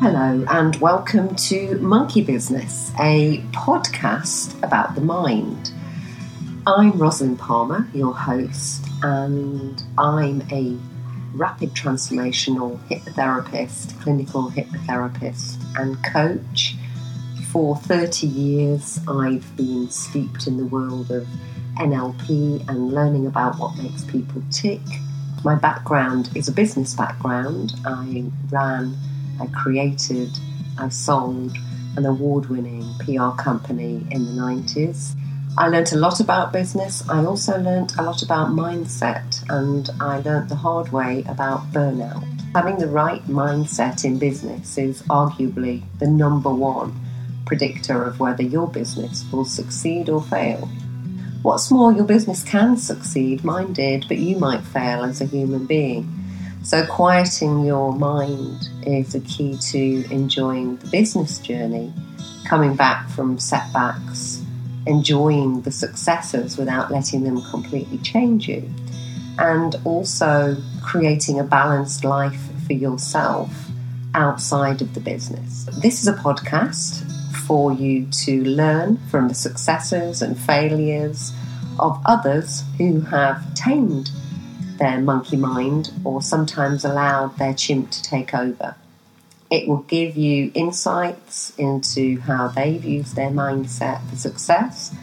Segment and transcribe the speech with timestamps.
[0.00, 5.72] Hello, and welcome to Monkey Business, a podcast about the mind.
[6.68, 10.78] I'm Rosalind Palmer, your host, and I'm a
[11.36, 16.76] rapid transformational hypnotherapist, clinical hypnotherapist, and coach.
[17.50, 21.26] For 30 years, I've been steeped in the world of
[21.76, 24.80] NLP and learning about what makes people tick.
[25.44, 27.74] My background is a business background.
[27.84, 28.96] I ran
[29.40, 30.30] I created,
[30.78, 31.56] I sold
[31.96, 35.14] an award winning PR company in the 90s.
[35.56, 37.02] I learnt a lot about business.
[37.08, 42.24] I also learnt a lot about mindset, and I learnt the hard way about burnout.
[42.54, 46.94] Having the right mindset in business is arguably the number one
[47.44, 50.68] predictor of whether your business will succeed or fail.
[51.42, 55.66] What's more, your business can succeed, mine did, but you might fail as a human
[55.66, 56.12] being.
[56.62, 61.92] So, quieting your mind is a key to enjoying the business journey,
[62.46, 64.42] coming back from setbacks,
[64.86, 68.68] enjoying the successes without letting them completely change you,
[69.38, 73.50] and also creating a balanced life for yourself
[74.14, 75.66] outside of the business.
[75.82, 77.04] This is a podcast
[77.46, 81.32] for you to learn from the successes and failures
[81.78, 84.10] of others who have tamed
[84.78, 88.76] their monkey mind or sometimes allowed their chimp to take over.
[89.50, 94.94] It will give you insights into how they've used their mindset for success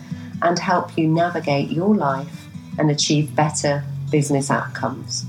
[0.42, 5.26] and help you navigate your life and achieve better business outcomes.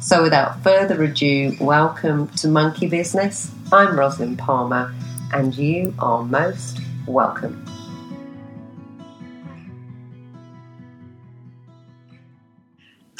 [0.00, 3.52] So, without further ado, welcome to Monkey Business.
[3.72, 4.94] I'm Rosalind Palmer,
[5.32, 7.61] and you are most welcome.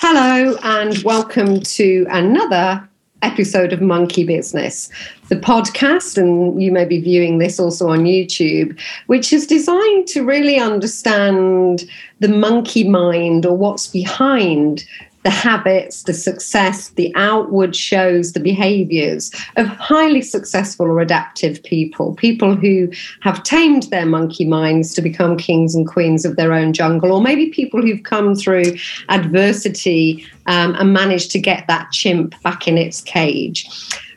[0.04, 2.82] Hello, and welcome to another
[3.22, 4.90] episode of Monkey Business,
[5.28, 8.76] the podcast, and you may be viewing this also on YouTube,
[9.06, 14.84] which is designed to really understand the monkey mind or what's behind
[15.22, 22.14] the habits, the success, the outward shows, the behaviors of highly successful or adaptive people,
[22.14, 22.90] people who
[23.20, 27.22] have tamed their monkey minds to become kings and queens of their own jungle, or
[27.22, 28.76] maybe people who've come through
[29.08, 33.66] adversity um, and managed to get that chimp back in its cage.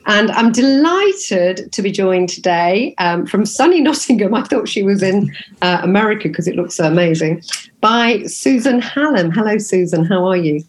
[0.08, 4.34] And I'm delighted to be joined today um, from sunny Nottingham.
[4.34, 7.42] I thought she was in uh, America because it looks so amazing.
[7.80, 9.32] By Susan Hallam.
[9.32, 10.04] Hello, Susan.
[10.04, 10.62] How are you?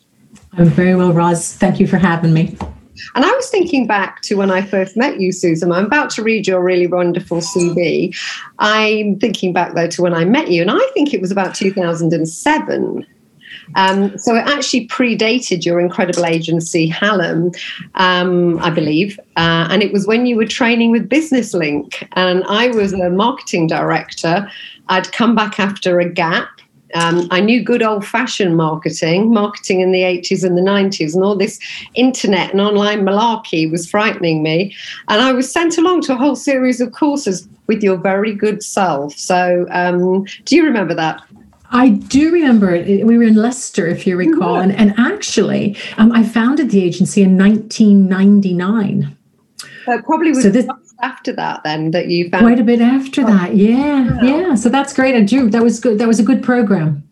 [0.57, 1.53] I'm very well, Roz.
[1.53, 2.57] Thank you for having me.
[3.13, 5.71] And I was thinking back to when I first met you, Susan.
[5.71, 8.17] I'm about to read your really wonderful CV.
[8.57, 11.53] I'm thinking back, though, to when I met you, and I think it was about
[11.53, 13.05] 2007.
[13.75, 17.51] Um, so it actually predated your incredible agency, Hallam,
[17.93, 19.19] um, I believe.
[19.35, 22.07] Uh, and it was when you were training with Business Link.
[22.13, 24.49] And I was a marketing director.
[24.89, 26.56] I'd come back after a gap
[26.93, 31.23] um, I knew good old fashioned marketing, marketing in the 80s and the 90s, and
[31.23, 31.59] all this
[31.95, 34.75] internet and online malarkey was frightening me.
[35.09, 38.63] And I was sent along to a whole series of courses with your very good
[38.63, 39.13] self.
[39.13, 41.21] So, um, do you remember that?
[41.71, 43.05] I do remember it.
[43.05, 44.55] We were in Leicester, if you recall.
[44.55, 49.17] And, and actually, um, I founded the agency in 1999.
[49.85, 50.65] Uh, probably was so this,
[51.01, 53.25] after that then that you found quite a bit after oh.
[53.25, 54.37] that yeah, yeah.
[54.39, 54.55] yeah.
[54.55, 55.15] So that's great.
[55.15, 57.03] And Drew that was good that was a good program.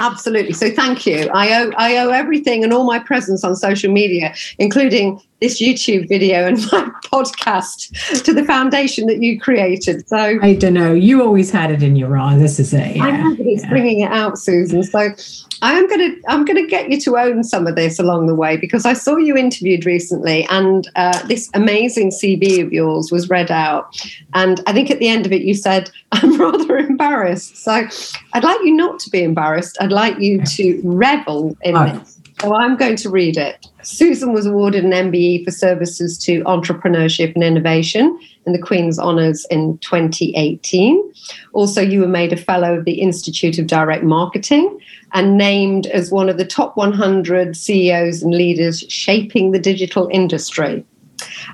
[0.00, 0.52] Absolutely.
[0.52, 1.30] So thank you.
[1.32, 6.08] I owe i owe everything and all my presence on social media including this YouTube
[6.08, 10.08] video and my podcast to the foundation that you created.
[10.08, 10.92] So I don't know.
[10.92, 12.36] You always had it in your eye.
[12.36, 12.96] This is it.
[12.96, 13.04] Yeah.
[13.04, 13.70] I know it's yeah.
[13.70, 14.82] bringing it out, Susan.
[14.82, 15.14] So
[15.62, 18.56] I am gonna I'm gonna get you to own some of this along the way
[18.56, 23.50] because I saw you interviewed recently, and uh, this amazing CV of yours was read
[23.50, 23.96] out,
[24.34, 27.56] and I think at the end of it you said I'm rather embarrassed.
[27.56, 27.86] So
[28.32, 29.76] I'd like you not to be embarrassed.
[29.80, 31.98] I'd like you to revel in oh.
[31.98, 32.13] this.
[32.44, 33.66] So I'm going to read it.
[33.82, 39.46] Susan was awarded an MBE for services to entrepreneurship and innovation in the Queen's Honours
[39.50, 41.12] in 2018.
[41.54, 44.78] Also, you were made a Fellow of the Institute of Direct Marketing
[45.14, 50.84] and named as one of the top 100 CEOs and leaders shaping the digital industry.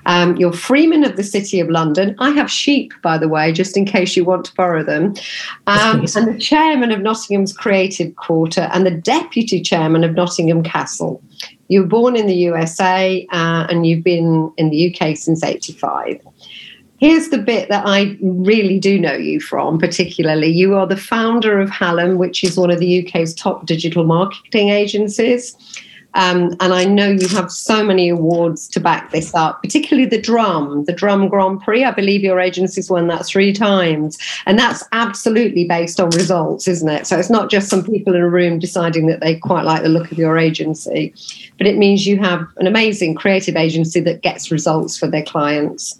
[0.06, 2.14] Um, you're Freeman of the City of London.
[2.18, 5.14] I have sheep, by the way, just in case you want to borrow them.
[5.66, 11.22] Um, and the chairman of Nottingham's Creative Quarter and the deputy chairman of Nottingham Castle.
[11.68, 16.20] You were born in the USA uh, and you've been in the UK since 85.
[17.00, 20.48] Here's the bit that I really do know you from, particularly.
[20.48, 24.68] You are the founder of Hallam, which is one of the UK's top digital marketing
[24.68, 25.56] agencies.
[26.14, 30.20] Um, and I know you have so many awards to back this up, particularly the
[30.20, 31.84] drum, the drum Grand Prix.
[31.84, 34.18] I believe your agency's won that three times.
[34.46, 37.06] And that's absolutely based on results, isn't it?
[37.06, 39.88] So it's not just some people in a room deciding that they quite like the
[39.88, 41.14] look of your agency,
[41.58, 45.98] but it means you have an amazing creative agency that gets results for their clients.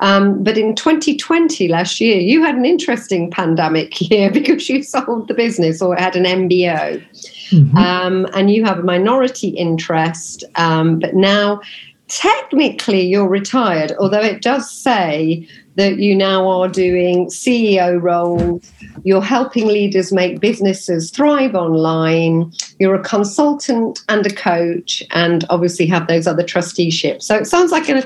[0.00, 5.28] Um, but in 2020, last year, you had an interesting pandemic year because you sold
[5.28, 7.02] the business or had an MBO.
[7.50, 7.76] Mm-hmm.
[7.76, 11.60] Um, and you have a minority interest, um, but now
[12.08, 15.46] technically you're retired, although it does say
[15.76, 18.72] that you now are doing CEO roles,
[19.04, 25.86] you're helping leaders make businesses thrive online, you're a consultant and a coach, and obviously
[25.86, 27.26] have those other trusteeships.
[27.26, 28.04] So it sounds like a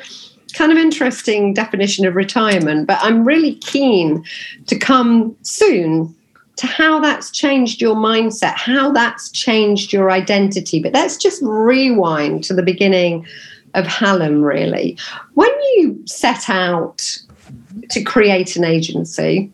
[0.55, 4.25] kind of interesting definition of retirement, but I'm really keen
[4.67, 6.15] to come soon
[6.57, 10.83] to how that's changed your mindset, how that's changed your identity.
[10.83, 13.27] But let's just rewind to the beginning
[13.75, 14.99] of Hallam, really.
[15.35, 17.19] When you set out
[17.91, 19.51] to create an agency,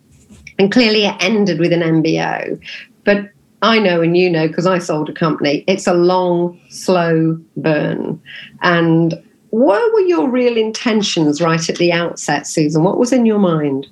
[0.59, 2.61] and clearly it ended with an MBO,
[3.05, 3.31] but
[3.63, 8.21] I know and you know because I sold a company, it's a long, slow burn.
[8.63, 12.83] And what were your real intentions right at the outset, Susan?
[12.83, 13.87] What was in your mind?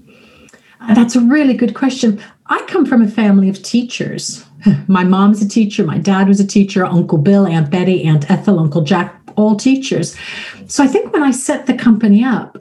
[0.80, 2.20] Uh, that's a really good question.
[2.46, 4.44] I come from a family of teachers.
[4.88, 8.58] My mom's a teacher, my dad was a teacher, Uncle Bill, Aunt Betty, Aunt Ethel,
[8.58, 10.16] Uncle Jack, all teachers.
[10.68, 12.58] So I think when I set the company up,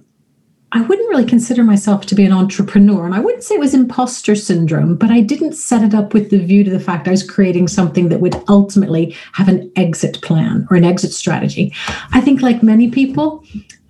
[0.76, 3.06] I wouldn't really consider myself to be an entrepreneur.
[3.06, 6.32] And I wouldn't say it was imposter syndrome, but I didn't set it up with
[6.32, 10.20] the view to the fact I was creating something that would ultimately have an exit
[10.22, 11.72] plan or an exit strategy.
[12.12, 13.44] I think, like many people,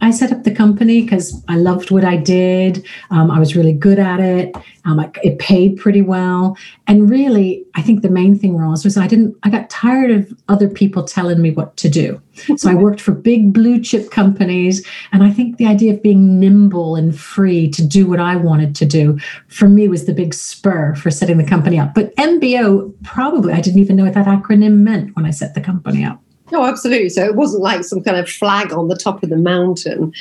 [0.03, 2.85] I set up the company because I loved what I did.
[3.09, 4.53] Um, I was really good at it.
[4.83, 6.57] Um, I, it paid pretty well.
[6.87, 10.33] And really, I think the main thing, Roz, was I didn't, I got tired of
[10.49, 12.21] other people telling me what to do.
[12.57, 14.85] So I worked for big blue chip companies.
[15.13, 18.75] And I think the idea of being nimble and free to do what I wanted
[18.75, 19.17] to do
[19.47, 21.93] for me was the big spur for setting the company up.
[21.93, 25.61] But MBO, probably, I didn't even know what that acronym meant when I set the
[25.61, 26.22] company up.
[26.51, 27.09] No, absolutely.
[27.09, 30.13] So it wasn't like some kind of flag on the top of the mountain.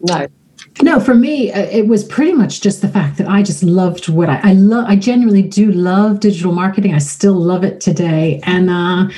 [0.00, 0.26] No.
[0.80, 4.08] No, for me, uh, it was pretty much just the fact that I just loved
[4.08, 4.86] what I, I love.
[4.88, 6.94] I genuinely do love digital marketing.
[6.94, 9.08] I still love it today, and uh,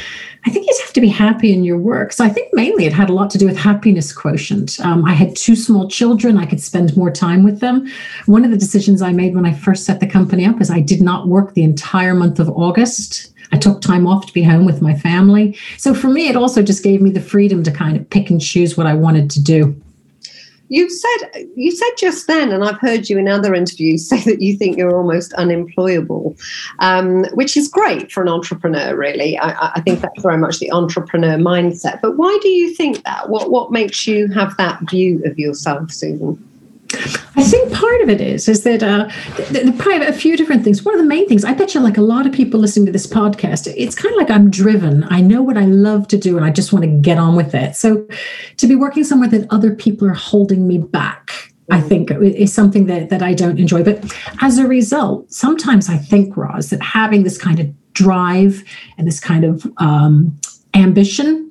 [0.46, 2.12] I think you have to be happy in your work.
[2.12, 4.79] So I think mainly it had a lot to do with happiness quotient.
[4.81, 6.37] Um, I had two small children.
[6.37, 7.88] I could spend more time with them.
[8.26, 10.81] One of the decisions I made when I first set the company up is I
[10.81, 14.64] did not work the entire month of August I took time off to be home
[14.64, 15.56] with my family.
[15.79, 18.40] So for me, it also just gave me the freedom to kind of pick and
[18.40, 19.81] choose what I wanted to do.
[20.75, 24.43] You said you said just then, and I've heard you in other interviews say that
[24.43, 26.37] you think you're almost unemployable,
[26.81, 28.97] um, which is great for an entrepreneur.
[28.97, 32.00] Really, I, I, think that's very much the entrepreneur mindset.
[32.03, 33.29] But why do you think that?
[33.29, 36.43] What what makes you have that view of yourself, Susan?
[37.37, 39.09] I think part of it is is that uh,
[39.51, 40.85] the, a few different things.
[40.85, 42.93] One of the main things, I bet you, like a lot of people listening to
[42.93, 45.05] this podcast, it's kind of like I'm driven.
[45.05, 47.55] I know what I love to do, and I just want to get on with
[47.55, 47.75] it.
[47.77, 48.07] So,
[48.59, 51.89] to be working somewhere that other people are holding me back, I mm.
[51.89, 53.83] think is something that that I don't enjoy.
[53.83, 54.05] But
[54.41, 58.63] as a result, sometimes I think, Roz, that having this kind of drive
[58.99, 60.39] and this kind of um,
[60.75, 61.50] ambition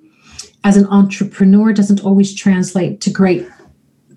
[0.64, 3.48] as an entrepreneur doesn't always translate to great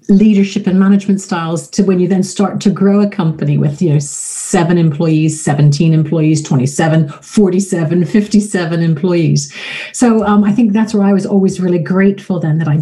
[0.08, 3.92] leadership and management styles to when you then start to grow a company with you
[3.92, 9.52] know seven employees 17 employees 27 47 57 employees
[9.92, 12.78] so um, i think that's where i was always really grateful then that i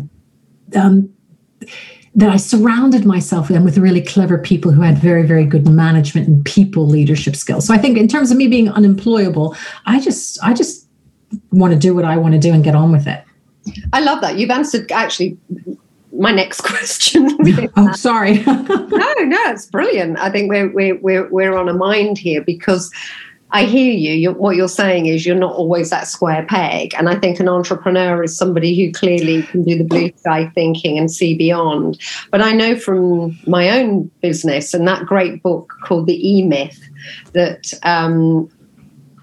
[0.78, 1.10] um,
[2.14, 6.28] that I surrounded myself then with really clever people who had very, very good management
[6.28, 7.66] and people leadership skills.
[7.66, 10.88] So I think in terms of me being unemployable, I just I just
[11.50, 13.24] want to do what I want to do and get on with it.
[13.92, 14.38] I love that.
[14.38, 15.36] You've answered actually
[16.18, 17.36] my next question.
[17.76, 18.38] oh, sorry.
[18.44, 20.18] no, no, it's brilliant.
[20.18, 22.90] I think we're, we're, we're, we're on a mind here because
[23.50, 24.14] I hear you.
[24.14, 26.92] You're, what you're saying is you're not always that square peg.
[26.98, 30.98] And I think an entrepreneur is somebody who clearly can do the blue sky thinking
[30.98, 32.00] and see beyond.
[32.32, 36.80] But I know from my own business and that great book called The E Myth
[37.32, 38.50] that um,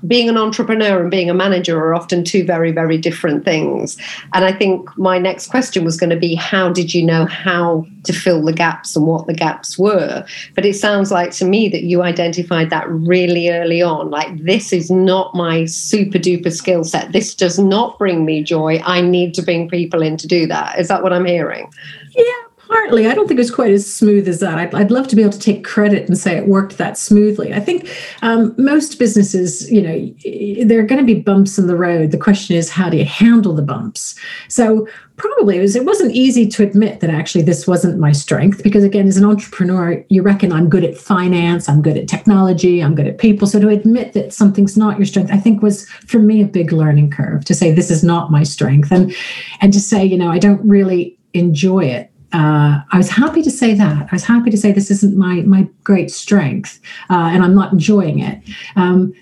[0.07, 3.97] being an entrepreneur and being a manager are often two very, very different things.
[4.33, 7.85] And I think my next question was going to be how did you know how
[8.03, 10.25] to fill the gaps and what the gaps were?
[10.55, 14.09] But it sounds like to me that you identified that really early on.
[14.09, 17.11] Like, this is not my super duper skill set.
[17.11, 18.81] This does not bring me joy.
[18.83, 20.79] I need to bring people in to do that.
[20.79, 21.71] Is that what I'm hearing?
[22.15, 22.23] Yeah,
[22.71, 24.57] Partly, I don't think it was quite as smooth as that.
[24.57, 27.53] I'd, I'd love to be able to take credit and say it worked that smoothly.
[27.53, 27.89] I think
[28.21, 32.11] um, most businesses, you know, there are going to be bumps in the road.
[32.11, 34.15] The question is, how do you handle the bumps?
[34.47, 34.87] So
[35.17, 38.83] probably it was it wasn't easy to admit that actually this wasn't my strength because
[38.83, 42.95] again as an entrepreneur you reckon i'm good at finance i'm good at technology i'm
[42.95, 46.17] good at people so to admit that something's not your strength i think was for
[46.17, 49.13] me a big learning curve to say this is not my strength and
[49.59, 53.51] and to say you know i don't really enjoy it uh, I was happy to
[53.51, 54.07] say that.
[54.11, 57.73] I was happy to say this isn't my my great strength, uh, and I'm not
[57.73, 58.41] enjoying it.
[58.75, 59.13] Um,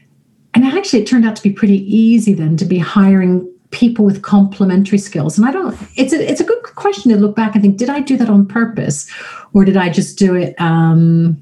[0.53, 4.23] and actually, it turned out to be pretty easy then to be hiring people with
[4.23, 7.61] complementary skills and i don't it's a it's a good question to look back and
[7.61, 9.07] think did i do that on purpose
[9.53, 11.37] or did i just do it um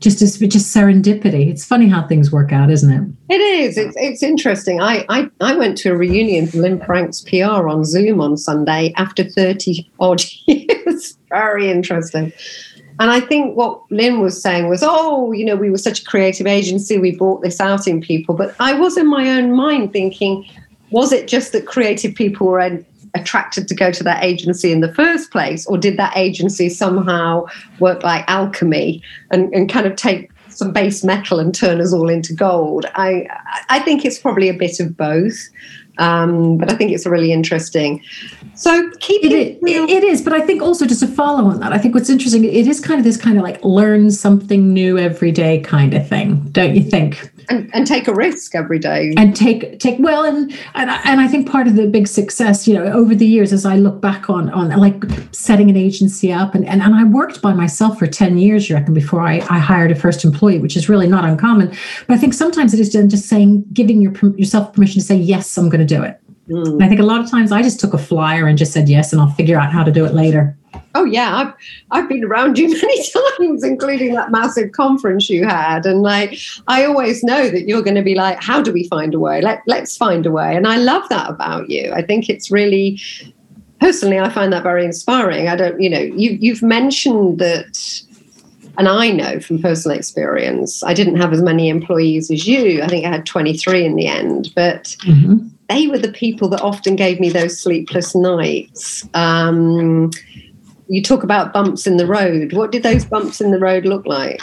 [0.00, 1.48] just as just serendipity.
[1.48, 3.34] It's funny how things work out isn't it?
[3.34, 3.78] It is.
[3.78, 4.80] It's, it's interesting.
[4.80, 8.92] I, I i went to a reunion for Lynne Franks pr on zoom on sunday
[8.96, 11.16] after 30 odd years.
[11.30, 12.32] Very interesting.
[12.98, 16.04] And I think what Lynne was saying was, oh, you know, we were such a
[16.04, 18.34] creative agency, we brought this out in people.
[18.34, 20.48] But I was in my own mind thinking,
[20.90, 22.60] was it just that creative people were
[23.20, 27.44] attracted to go to that agency in the first place, or did that agency somehow
[27.80, 32.08] work like alchemy and, and kind of take some base metal and turn us all
[32.08, 32.86] into gold?
[32.94, 33.26] I
[33.68, 35.38] I think it's probably a bit of both.
[35.98, 38.02] Um, but I think it's really interesting.
[38.54, 41.72] So keep it, it, it is, but I think also just to follow on that,
[41.72, 44.98] I think what's interesting, it is kind of this kind of like learn something new
[44.98, 47.32] every day kind of thing, don't you think?
[47.48, 49.14] And, and take a risk every day.
[49.16, 52.66] And take take well and and I, and I think part of the big success
[52.66, 56.32] you know over the years as I look back on on like setting an agency
[56.32, 59.36] up and and, and I worked by myself for 10 years you reckon before I,
[59.50, 61.68] I hired a first employee which is really not uncommon.
[62.06, 65.56] But I think sometimes it is just saying giving your yourself permission to say yes
[65.56, 66.66] I'm going to do it mm.
[66.66, 68.88] and I think a lot of times I just took a flyer and just said
[68.88, 70.56] yes and I'll figure out how to do it later
[70.94, 71.54] Oh yeah, I've
[71.90, 75.84] I've been around you many times, including that massive conference you had.
[75.86, 76.38] And like
[76.68, 79.40] I always know that you're going to be like, how do we find a way?
[79.40, 80.56] Let let's find a way.
[80.56, 81.92] And I love that about you.
[81.92, 83.00] I think it's really
[83.80, 85.48] personally I find that very inspiring.
[85.48, 88.02] I don't, you know, you you've mentioned that
[88.78, 92.82] and I know from personal experience, I didn't have as many employees as you.
[92.82, 95.48] I think I had 23 in the end, but mm-hmm.
[95.68, 99.08] They were the people that often gave me those sleepless nights.
[99.14, 100.10] Um,
[100.88, 102.52] you talk about bumps in the road.
[102.52, 104.40] What did those bumps in the road look like?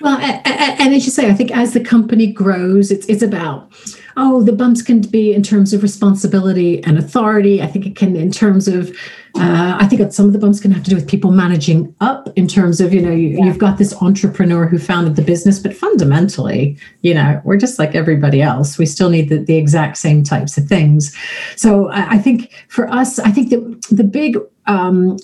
[0.00, 3.70] Well, and as you say, I think as the company grows, it's it's about
[4.16, 7.62] oh, the bumps can be in terms of responsibility and authority.
[7.62, 8.90] I think it can in terms of
[9.36, 12.28] uh, I think some of the bumps can have to do with people managing up
[12.36, 15.74] in terms of you know you, have got this entrepreneur who founded the business, but
[15.74, 18.78] fundamentally, you know, we're just like everybody else.
[18.78, 21.16] We still need the, the exact same types of things.
[21.56, 24.36] So I, I think for us, I think that the big
[24.66, 25.16] um,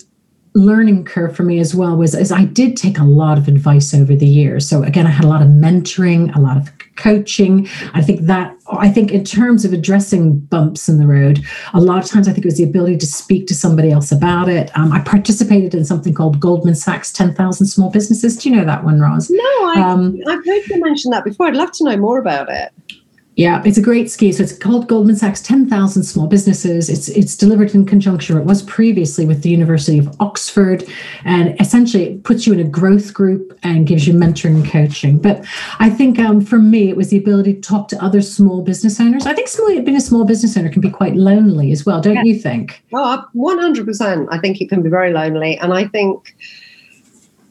[0.56, 3.92] learning curve for me as well was as I did take a lot of advice
[3.92, 4.68] over the years.
[4.68, 7.68] So again, I had a lot of mentoring, a lot of coaching.
[7.94, 12.02] I think that I think in terms of addressing bumps in the road, a lot
[12.02, 14.76] of times I think it was the ability to speak to somebody else about it.
[14.76, 18.36] Um, I participated in something called Goldman Sachs 10,000 Small Businesses.
[18.36, 19.30] Do you know that one, Roz?
[19.30, 21.46] No, I, um, I've heard you mention that before.
[21.46, 22.72] I'd love to know more about it.
[23.36, 24.32] Yeah, it's a great scheme.
[24.32, 26.88] So it's called Goldman Sachs 10,000 Small Businesses.
[26.88, 30.84] It's it's delivered in conjunction, it was previously with the University of Oxford,
[31.24, 35.18] and essentially it puts you in a growth group and gives you mentoring and coaching.
[35.18, 35.44] But
[35.78, 38.98] I think um, for me, it was the ability to talk to other small business
[38.98, 39.26] owners.
[39.26, 42.14] I think small, being a small business owner can be quite lonely as well, don't
[42.14, 42.22] yeah.
[42.22, 42.82] you think?
[42.94, 44.28] Oh, 100%.
[44.30, 45.58] I think it can be very lonely.
[45.58, 46.34] And I think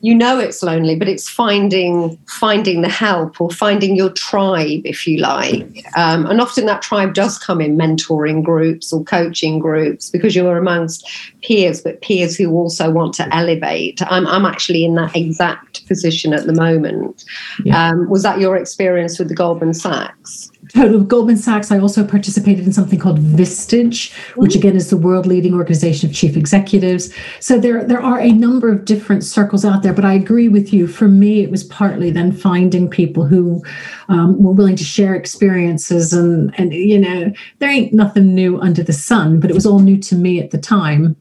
[0.05, 5.07] you know it's lonely but it's finding finding the help or finding your tribe if
[5.07, 5.83] you like.
[5.97, 10.59] Um, and often that tribe does come in mentoring groups or coaching groups because you're
[10.59, 11.09] amongst
[11.41, 13.99] peers but peers who also want to elevate.
[14.03, 17.25] I'm, I'm actually in that exact position at the moment.
[17.63, 17.89] Yeah.
[17.89, 22.65] um, was that your experience with the goldman sachs total Goldman Sachs, I also participated
[22.65, 27.13] in something called Vistage, which again is the world leading organization of chief executives.
[27.39, 30.73] So there, there are a number of different circles out there, but I agree with
[30.73, 30.87] you.
[30.87, 33.63] For me, it was partly then finding people who
[34.09, 36.13] um, were willing to share experiences.
[36.13, 39.79] And, and, you know, there ain't nothing new under the sun, but it was all
[39.79, 41.15] new to me at the time,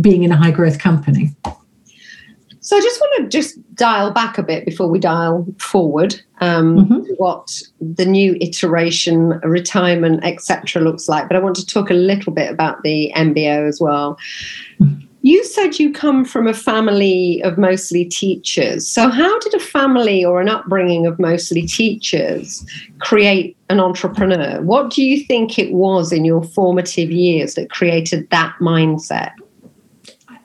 [0.00, 1.30] being in a high growth company.
[2.70, 6.22] So I just want to just dial back a bit before we dial forward.
[6.40, 7.00] Um, mm-hmm.
[7.16, 11.26] What the new iteration, retirement, etc., looks like.
[11.26, 14.16] But I want to talk a little bit about the MBO as well.
[14.78, 15.04] Mm-hmm.
[15.22, 18.86] You said you come from a family of mostly teachers.
[18.86, 22.64] So, how did a family or an upbringing of mostly teachers
[23.00, 24.62] create an entrepreneur?
[24.62, 29.32] What do you think it was in your formative years that created that mindset?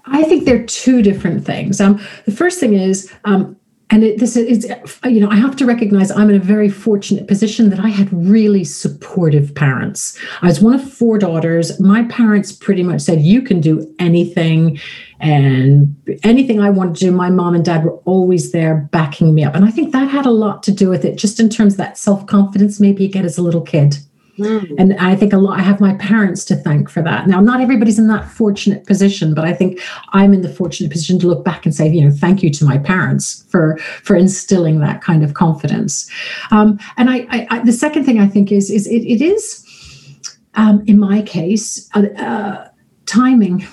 [0.07, 1.81] I think they're two different things.
[1.81, 3.57] Um, the first thing is, um,
[3.91, 4.67] and it, this is,
[5.03, 8.12] you know, I have to recognize I'm in a very fortunate position that I had
[8.12, 10.17] really supportive parents.
[10.41, 11.79] I was one of four daughters.
[11.79, 14.79] My parents pretty much said, you can do anything.
[15.19, 19.43] And anything I wanted to do, my mom and dad were always there backing me
[19.43, 19.53] up.
[19.55, 21.77] And I think that had a lot to do with it, just in terms of
[21.77, 23.97] that self confidence maybe you get as a little kid.
[24.38, 24.75] Mm.
[24.77, 27.27] And I think a lot, I have my parents to thank for that.
[27.27, 31.20] Now, not everybody's in that fortunate position, but I think I'm in the fortunate position
[31.20, 34.80] to look back and say, you know, thank you to my parents for for instilling
[34.82, 36.10] that kind of confidence.
[36.51, 39.65] Um, and I, I, I, the second thing I think is, is it, it is,
[40.56, 42.68] um, in my case, uh, uh,
[43.06, 43.65] timing.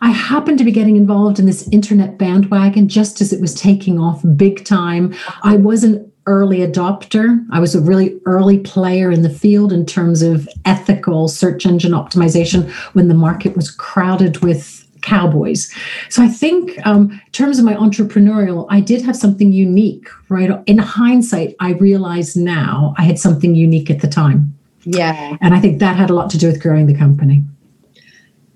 [0.00, 3.98] I happened to be getting involved in this internet bandwagon just as it was taking
[3.98, 5.14] off big time.
[5.42, 7.44] I wasn't early adopter.
[7.50, 11.92] I was a really early player in the field in terms of ethical search engine
[11.92, 15.72] optimization when the market was crowded with cowboys.
[16.08, 20.50] So I think, um, in terms of my entrepreneurial, I did have something unique, right?
[20.66, 24.56] In hindsight, I realize now I had something unique at the time.
[24.84, 25.36] Yeah.
[25.40, 27.42] And I think that had a lot to do with growing the company.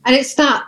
[0.04, 0.64] And it's that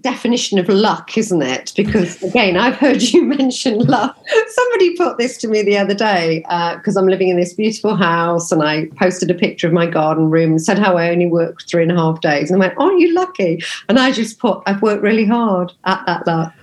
[0.00, 1.72] definition of luck, isn't it?
[1.76, 4.16] Because again, I've heard you mention luck.
[4.48, 6.40] Somebody put this to me the other day
[6.76, 9.86] because uh, I'm living in this beautiful house and I posted a picture of my
[9.86, 12.50] garden room and said how I only worked three and a half days.
[12.50, 13.62] And I went, Aren't you lucky?
[13.88, 16.54] And I just put, I've worked really hard at that luck.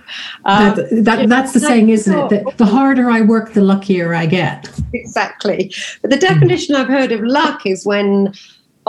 [0.44, 2.30] Um, that, that, that's the saying, isn't it?
[2.30, 4.68] That the harder I work, the luckier I get.
[4.94, 5.72] Exactly.
[6.00, 8.32] But the definition I've heard of luck is when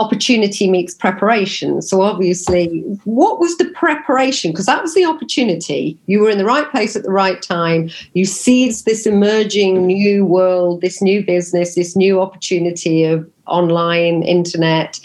[0.00, 1.82] opportunity meets preparation.
[1.82, 4.50] So, obviously, what was the preparation?
[4.50, 5.98] Because that was the opportunity.
[6.06, 7.90] You were in the right place at the right time.
[8.14, 14.98] You seized this emerging new world, this new business, this new opportunity of online, internet.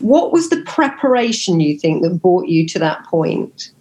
[0.00, 3.72] What was the preparation you think that brought you to that point?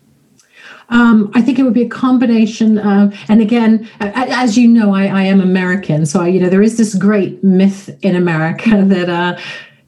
[0.92, 5.06] Um, I think it would be a combination of, and again, as you know, I,
[5.06, 9.10] I am American, so I, you know there is this great myth in America that
[9.10, 9.40] uh,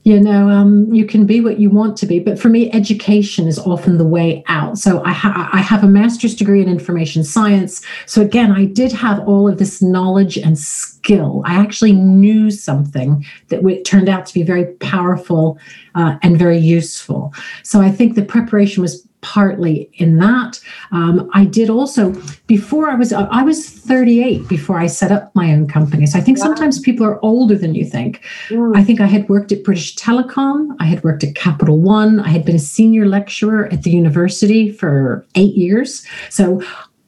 [0.04, 3.48] you know um, you can be what you want to be but for me education
[3.48, 4.78] is often the way out.
[4.78, 7.82] So I, ha- I have a master's degree in information science.
[8.06, 11.42] So again i did have all of this knowledge and skill.
[11.46, 15.58] I actually knew something that w- turned out to be very powerful
[15.96, 17.34] uh, and very useful.
[17.64, 20.60] So i think the preparation was partly in that.
[20.92, 22.14] Um, I did also
[22.46, 26.06] before I was I was 38 before I set up my own company.
[26.06, 26.46] So I think wow.
[26.46, 28.22] sometimes people are older than you think.
[28.50, 28.78] Mm.
[28.78, 30.76] I think I had worked at British Telecom.
[30.80, 32.20] I had worked at Capital One.
[32.20, 36.06] I had been a senior lecturer at the university for eight years.
[36.30, 36.62] So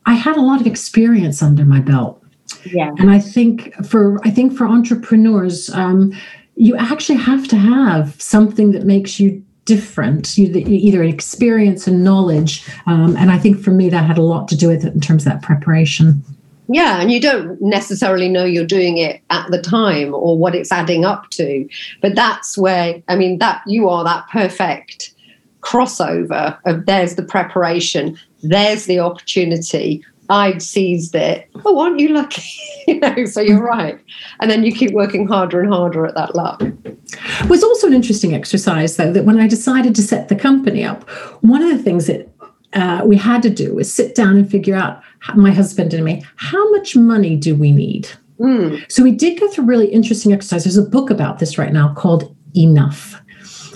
[0.05, 2.23] I had a lot of experience under my belt.
[2.63, 2.91] Yeah.
[2.97, 5.69] And I think for I think for entrepreneurs.
[5.69, 6.13] Um,
[6.57, 12.65] you actually have to have something that makes you different, either experience and knowledge.
[12.85, 15.01] Um, and I think for me, that had a lot to do with it in
[15.01, 16.23] terms of that preparation.
[16.67, 20.71] Yeah, and you don't necessarily know you're doing it at the time or what it's
[20.71, 21.67] adding up to.
[22.01, 25.13] But that's where, I mean, that you are that perfect
[25.61, 31.49] crossover of there's the preparation, there's the opportunity, I'd seized it.
[31.65, 32.43] Oh, aren't you lucky?
[32.87, 33.99] you know, so you're right.
[34.39, 36.61] And then you keep working harder and harder at that luck.
[36.61, 40.83] It was also an interesting exercise, though, that when I decided to set the company
[40.83, 41.07] up,
[41.41, 42.29] one of the things that
[42.73, 45.01] uh, we had to do was sit down and figure out,
[45.35, 48.09] my husband and me, how much money do we need?
[48.39, 48.91] Mm.
[48.91, 50.75] So we did go through really interesting exercises.
[50.75, 53.21] There's a book about this right now called Enough.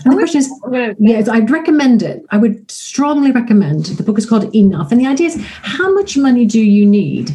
[0.06, 2.26] And the question is, yes, I'd recommend it.
[2.32, 3.86] I would strongly recommend.
[3.86, 4.92] The book is called Enough.
[4.92, 7.32] And the idea is, how much money do you need?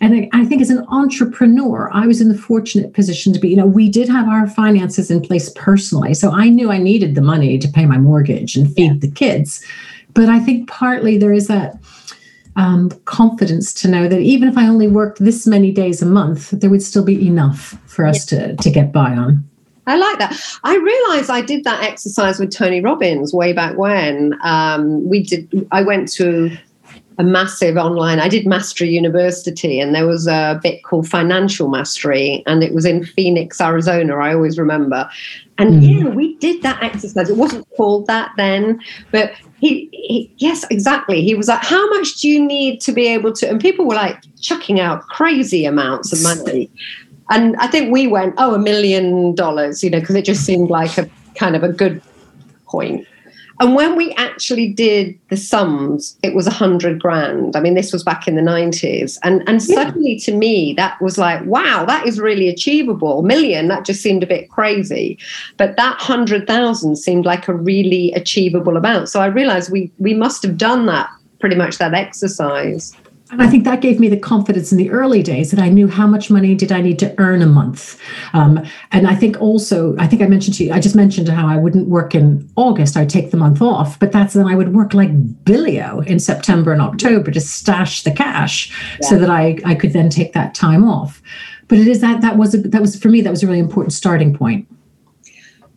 [0.00, 3.48] And I, I, think as an entrepreneur, I was in the fortunate position to be,
[3.48, 6.14] you know, we did have our finances in place personally.
[6.14, 8.98] So I knew I needed the money to pay my mortgage and feed yeah.
[8.98, 9.64] the kids.
[10.14, 11.78] But I think partly there is that
[12.56, 16.50] um, confidence to know that even if I only worked this many days a month,
[16.50, 18.46] there would still be enough for us yeah.
[18.46, 19.48] to, to get by on.
[19.86, 20.36] I like that.
[20.64, 24.36] I realized I did that exercise with Tony Robbins way back when.
[24.42, 25.68] Um, we did.
[25.70, 26.56] I went to
[27.18, 28.20] a massive online.
[28.20, 32.84] I did Mastery University, and there was a bit called Financial Mastery, and it was
[32.84, 34.16] in Phoenix, Arizona.
[34.16, 35.08] I always remember.
[35.58, 36.04] And mm.
[36.04, 37.30] yeah, we did that exercise.
[37.30, 41.22] It wasn't called that then, but he, he, yes, exactly.
[41.22, 43.94] He was like, "How much do you need to be able to?" And people were
[43.94, 46.70] like chucking out crazy amounts of money.
[47.30, 50.70] And I think we went, oh, a million dollars, you know, because it just seemed
[50.70, 52.00] like a kind of a good
[52.66, 53.06] point.
[53.58, 57.56] And when we actually did the sums, it was a hundred grand.
[57.56, 59.18] I mean, this was back in the 90s.
[59.22, 63.20] And and suddenly to me, that was like, wow, that is really achievable.
[63.20, 65.18] A million, that just seemed a bit crazy.
[65.56, 69.08] But that hundred thousand seemed like a really achievable amount.
[69.08, 71.08] So I realized we we must have done that
[71.40, 72.94] pretty much that exercise.
[73.30, 75.88] And I think that gave me the confidence in the early days that I knew
[75.88, 78.00] how much money did I need to earn a month.
[78.34, 81.48] Um, and I think also, I think I mentioned to you, I just mentioned how
[81.48, 84.74] I wouldn't work in August, I'd take the month off, but that's then I would
[84.74, 85.10] work like
[85.42, 89.08] Billio in September and October to stash the cash yeah.
[89.08, 91.20] so that I, I could then take that time off.
[91.66, 93.58] But it is that, that was, a, that was for me, that was a really
[93.58, 94.68] important starting point.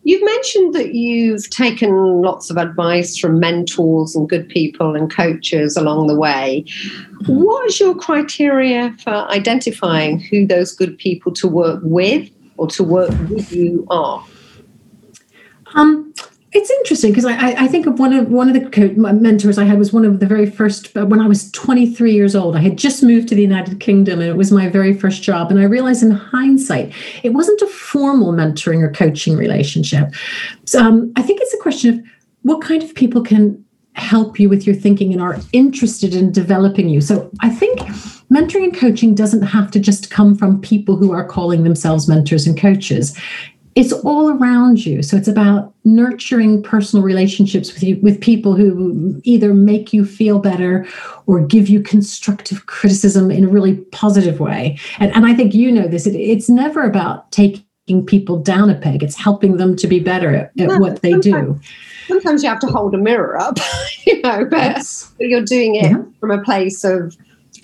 [0.03, 5.77] You've mentioned that you've taken lots of advice from mentors and good people and coaches
[5.77, 6.65] along the way.
[7.27, 12.83] What is your criteria for identifying who those good people to work with or to
[12.83, 14.25] work with you are?
[15.75, 16.09] Um,
[16.51, 19.65] it's interesting because I, I think of one of one of the co- mentors I
[19.65, 22.55] had was one of the very first uh, when I was 23 years old.
[22.55, 25.51] I had just moved to the United Kingdom and it was my very first job.
[25.51, 26.91] And I realized in hindsight,
[27.23, 30.13] it wasn't a formal mentoring or coaching relationship.
[30.65, 32.05] So, um, I think it's a question of
[32.41, 36.89] what kind of people can help you with your thinking and are interested in developing
[36.89, 37.01] you.
[37.01, 37.79] So I think
[38.31, 42.47] mentoring and coaching doesn't have to just come from people who are calling themselves mentors
[42.47, 43.19] and coaches
[43.75, 45.01] it's all around you.
[45.01, 50.39] So it's about nurturing personal relationships with you with people who either make you feel
[50.39, 50.86] better
[51.27, 54.77] or give you constructive criticism in a really positive way.
[54.99, 57.65] And, and i think you know this it, it's never about taking
[58.05, 59.01] people down a peg.
[59.01, 61.60] It's helping them to be better at, at what they do.
[62.08, 63.58] sometimes you have to hold a mirror up
[64.05, 65.13] you know but yes.
[65.19, 66.03] you're doing it yeah.
[66.19, 67.15] from a place of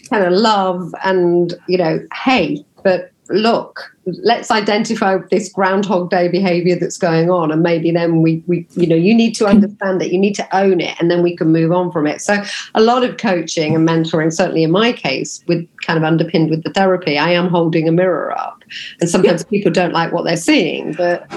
[0.10, 3.92] kind of love and you know hey but look
[4.24, 8.86] let's identify this groundhog day behavior that's going on and maybe then we we you
[8.86, 11.52] know you need to understand it you need to own it and then we can
[11.52, 12.22] move on from it.
[12.22, 12.44] So
[12.76, 16.64] a lot of coaching and mentoring certainly in my case with kind of underpinned with
[16.64, 18.64] the therapy i am holding a mirror up.
[19.02, 21.28] And sometimes people don't like what they're seeing but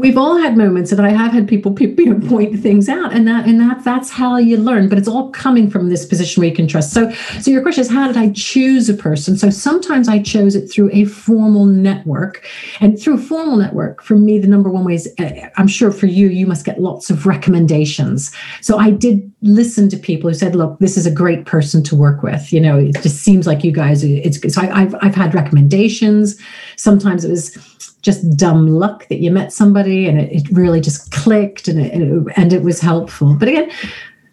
[0.00, 3.60] we've all had moments that I have had people point things out, and that and
[3.60, 4.88] that that's how you learn.
[4.88, 6.92] But it's all coming from this position where you can trust.
[6.92, 7.10] So,
[7.40, 9.36] so your question is, how did I choose a person?
[9.36, 12.46] So sometimes I chose it through a formal network,
[12.80, 15.90] and through a formal network, for me, the number one way is, uh, I'm sure
[15.90, 18.32] for you, you must get lots of recommendations.
[18.60, 21.96] So I did listen to people who said, "Look, this is a great person to
[21.96, 24.02] work with." You know, it just seems like you guys.
[24.02, 26.36] It's so I, I've I've had recommendations.
[26.76, 27.56] Sometimes it was
[28.02, 31.92] just dumb luck that you met somebody and it, it really just clicked and it,
[32.36, 33.36] and it was helpful.
[33.38, 33.70] But again,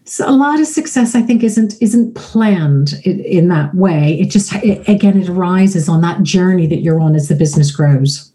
[0.08, 4.30] so a lot of success i think isn't isn't planned in, in that way it
[4.30, 8.32] just it, again it arises on that journey that you're on as the business grows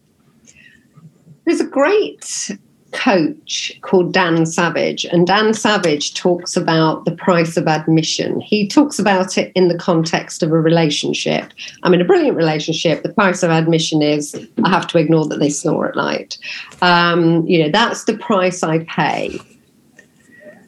[1.45, 2.51] there's a great
[2.93, 8.41] coach called Dan Savage, and Dan Savage talks about the price of admission.
[8.41, 11.53] He talks about it in the context of a relationship.
[11.83, 13.03] I'm in a brilliant relationship.
[13.03, 16.39] The price of admission is I have to ignore that they snore at night.
[16.81, 19.41] Um, you know, that's the price I pay.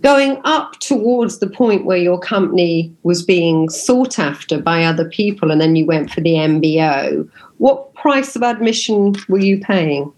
[0.03, 5.51] Going up towards the point where your company was being sought after by other people,
[5.51, 10.13] and then you went for the MBO, what price of admission were you paying?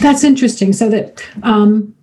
[0.00, 0.72] That's interesting.
[0.72, 1.94] So that um,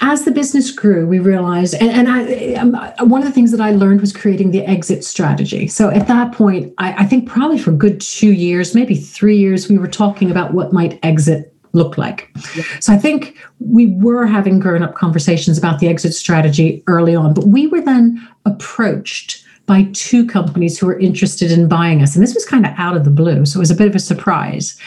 [0.00, 3.60] as the business grew, we realized, and, and I, um, one of the things that
[3.60, 5.68] I learned was creating the exit strategy.
[5.68, 9.68] So at that point, I, I think probably for good two years, maybe three years,
[9.68, 12.30] we were talking about what might exit look like.
[12.54, 12.64] Yeah.
[12.80, 17.32] So I think we were having grown up conversations about the exit strategy early on,
[17.34, 22.14] but we were then approached by two companies who were interested in buying us.
[22.14, 23.44] And this was kind of out of the blue.
[23.44, 24.78] So it was a bit of a surprise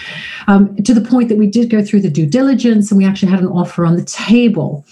[0.48, 3.30] um, to the point that we did go through the due diligence and we actually
[3.32, 4.86] had an offer on the table.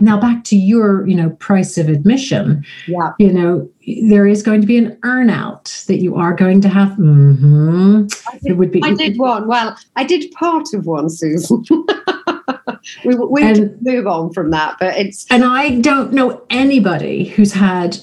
[0.00, 2.64] Now back to your, you know, price of admission.
[2.88, 3.12] Yeah.
[3.18, 3.70] You know,
[4.08, 6.90] there is going to be an earnout that you are going to have.
[6.92, 8.06] Mm-hmm.
[8.28, 8.82] I did, it would be.
[8.82, 9.46] I did one.
[9.46, 11.64] Well, I did part of one, Susan.
[13.04, 15.26] we we and, move on from that, but it's.
[15.30, 17.96] And I don't know anybody who's had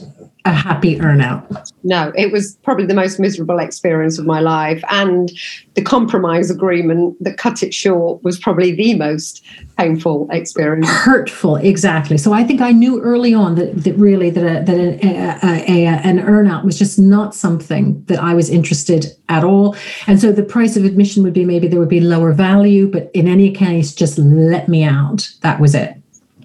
[0.45, 1.71] a happy earnout.
[1.83, 4.83] No, it was probably the most miserable experience of my life.
[4.89, 5.31] And
[5.75, 9.43] the compromise agreement that cut it short was probably the most
[9.77, 10.89] painful experience.
[10.89, 12.17] Hurtful, exactly.
[12.17, 15.85] So I think I knew early on that, that really that, a, that a, a,
[15.85, 19.75] a, an earnout was just not something that I was interested at all.
[20.07, 23.11] And so the price of admission would be maybe there would be lower value, but
[23.13, 25.29] in any case, just let me out.
[25.41, 26.00] That was it.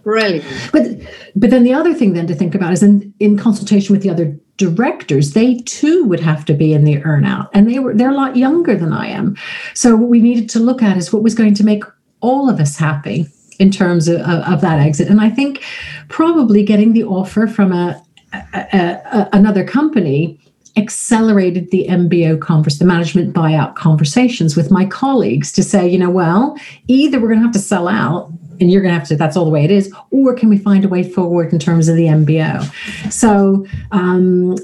[0.07, 0.45] Brilliant.
[0.71, 0.87] But
[1.35, 4.11] but then the other thing then to think about is in, in consultation with the
[4.11, 7.49] other directors, they too would have to be in the earnout.
[7.53, 9.37] And they were they're a lot younger than I am.
[9.75, 11.83] So what we needed to look at is what was going to make
[12.21, 13.27] all of us happy
[13.59, 15.09] in terms of, of, of that exit.
[15.09, 15.65] And I think
[16.09, 18.01] probably getting the offer from a,
[18.33, 20.39] a, a another company
[20.77, 26.11] accelerated the MBO conference, the management buyout conversations with my colleagues to say, you know,
[26.11, 29.17] well, either we're going to have to sell out and you're going to have to
[29.17, 31.89] that's all the way it is or can we find a way forward in terms
[31.89, 34.57] of the mbo so um,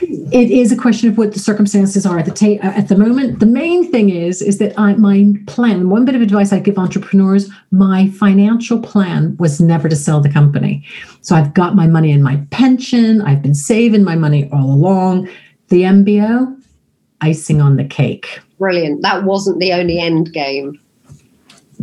[0.00, 3.40] it is a question of what the circumstances are at the ta- at the moment.
[3.40, 5.90] The main thing is is that I, my plan.
[5.90, 10.30] One bit of advice I give entrepreneurs: my financial plan was never to sell the
[10.30, 10.84] company.
[11.20, 13.22] So I've got my money in my pension.
[13.22, 15.28] I've been saving my money all along.
[15.68, 16.60] The MBO,
[17.20, 18.40] icing on the cake.
[18.58, 19.02] Brilliant.
[19.02, 20.80] That wasn't the only end game.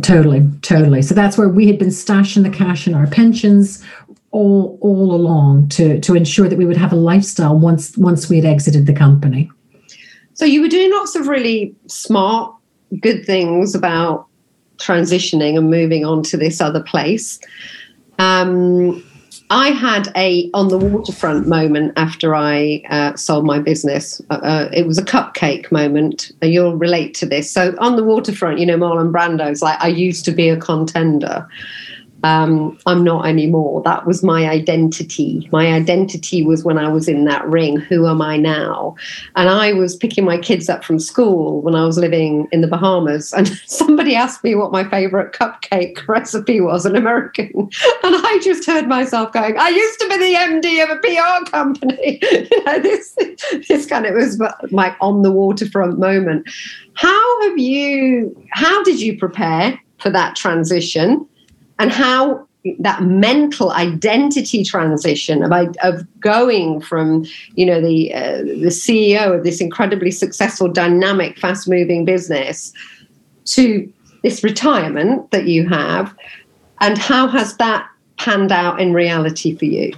[0.02, 1.02] Totally, totally.
[1.02, 3.84] So that's where we had been stashing the cash in our pensions
[4.30, 8.36] all all along to to ensure that we would have a lifestyle once once we
[8.36, 9.50] had exited the company.
[10.34, 12.54] So you were doing lots of really smart,
[13.00, 14.26] good things about
[14.76, 17.40] transitioning and moving on to this other place.
[18.20, 19.02] Um,
[19.50, 24.20] I had a on the waterfront moment after I uh, sold my business.
[24.30, 26.32] Uh, uh it was a cupcake moment.
[26.42, 27.50] You'll relate to this.
[27.50, 31.48] So on the waterfront, you know, Marlon Brando's like, I used to be a contender
[32.24, 33.82] um, I'm not anymore.
[33.82, 35.48] That was my identity.
[35.52, 37.76] My identity was when I was in that ring.
[37.76, 38.96] Who am I now?
[39.36, 42.66] And I was picking my kids up from school when I was living in the
[42.66, 47.70] Bahamas, and somebody asked me what my favorite cupcake recipe was, an American, and
[48.02, 52.18] I just heard myself going, "I used to be the MD of a PR company."
[52.50, 53.16] you know, this
[53.68, 54.40] this kind of was
[54.72, 56.48] my on the waterfront moment.
[56.94, 58.36] How have you?
[58.50, 61.27] How did you prepare for that transition?
[61.78, 62.46] And how
[62.80, 69.44] that mental identity transition of, of going from you know the uh, the CEO of
[69.44, 72.72] this incredibly successful dynamic fast moving business
[73.44, 73.90] to
[74.22, 76.14] this retirement that you have
[76.80, 77.88] and how has that
[78.18, 79.92] panned out in reality for you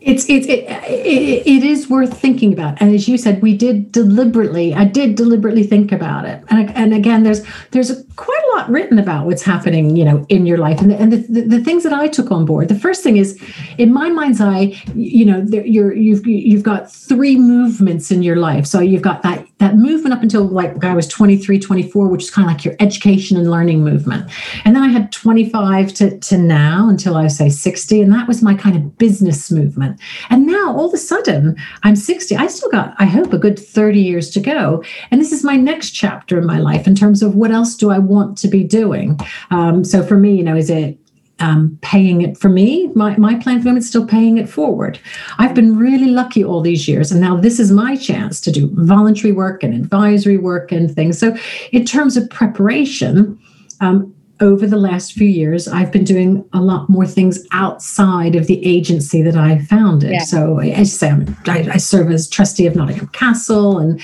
[0.00, 2.80] it's it's it, it, it is worth thinking about.
[2.80, 6.42] And as you said we did deliberately i did deliberately think about it.
[6.48, 10.24] And, and again there's there's a, quite a lot written about what's happening you know
[10.28, 10.80] in your life.
[10.80, 13.16] And, the, and the, the, the things that i took on board the first thing
[13.16, 13.42] is
[13.78, 18.36] in my mind's eye you know there, you're you've you've got three movements in your
[18.36, 18.66] life.
[18.66, 22.30] So you've got that that movement up until like i was 23 24 which is
[22.30, 24.30] kind of like your education and learning movement
[24.64, 28.42] and then i had 25 to, to now until i say 60 and that was
[28.42, 32.36] my kind of business movement and now all of a sudden, I'm 60.
[32.36, 34.82] I still got, I hope, a good 30 years to go.
[35.10, 37.90] And this is my next chapter in my life in terms of what else do
[37.90, 39.18] I want to be doing.
[39.50, 40.98] Um, so for me, you know, is it
[41.40, 42.88] um, paying it for me.
[42.94, 44.98] My, my plan for them is still paying it forward.
[45.38, 48.70] I've been really lucky all these years, and now this is my chance to do
[48.74, 51.18] voluntary work and advisory work and things.
[51.18, 51.36] So,
[51.72, 53.38] in terms of preparation,
[53.80, 58.46] um, over the last few years, I've been doing a lot more things outside of
[58.46, 60.12] the agency that I founded.
[60.12, 60.18] Yeah.
[60.20, 64.00] So, as I say, I, I, serve as trustee of Nottingham Castle, and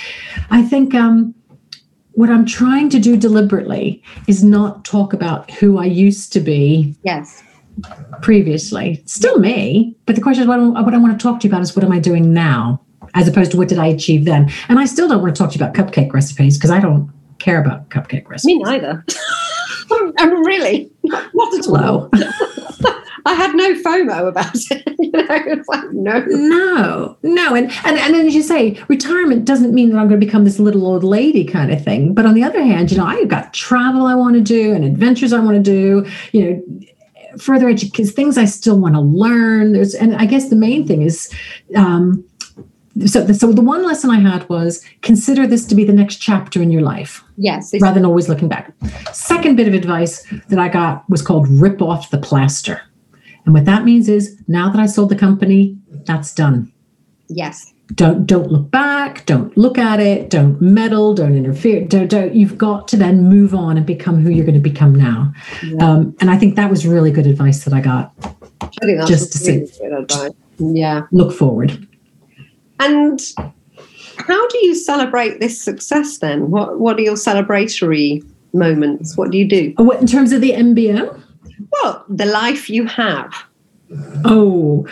[0.51, 1.35] I think um,
[2.15, 6.95] what I'm trying to do deliberately is not talk about who I used to be.
[7.03, 7.43] Yes.
[8.23, 11.51] Previously, still me, but the question is what, what I want to talk to you
[11.51, 12.81] about is what am I doing now,
[13.15, 14.51] as opposed to what did I achieve then?
[14.69, 17.11] And I still don't want to talk to you about cupcake recipes because I don't
[17.41, 18.57] care about cupcake recipes.
[18.57, 19.05] Me neither.
[20.19, 22.11] I'm really not at all.
[23.27, 24.83] I had no FOMO about it.
[24.99, 29.73] you know, like no, no, no, and and and then as you say, retirement doesn't
[29.73, 32.15] mean that I'm going to become this little old lady kind of thing.
[32.15, 34.85] But on the other hand, you know, I've got travel I want to do and
[34.85, 36.11] adventures I want to do.
[36.33, 39.73] You know, further education, things I still want to learn.
[39.73, 41.33] There's, and I guess the main thing is.
[41.77, 42.25] Um,
[43.07, 46.19] so, the, so the one lesson I had was consider this to be the next
[46.19, 47.25] chapter in your life.
[47.37, 47.75] Yes.
[47.81, 48.73] Rather than always looking back.
[49.13, 52.81] Second bit of advice that I got was called rip off the plaster.
[53.45, 55.77] And what that means is now that I sold the company,
[56.07, 56.73] that's done.
[57.29, 57.73] Yes.
[57.95, 61.85] Don't don't look back, don't look at it, don't meddle, don't interfere.
[61.85, 64.95] Don't, don't you've got to then move on and become who you're going to become
[64.95, 65.33] now.
[65.63, 65.87] Yeah.
[65.87, 68.13] Um, and I think that was really good advice that I got.
[68.63, 71.03] I just to really say, Yeah.
[71.13, 71.87] Look forward.
[72.81, 73.21] And
[74.17, 76.51] how do you celebrate this success then?
[76.51, 79.17] What What are your celebratory moments?
[79.17, 79.75] What do you do?
[79.77, 81.21] Oh, in terms of the MBO?
[81.73, 83.33] Well, the life you have.
[84.25, 84.87] Oh,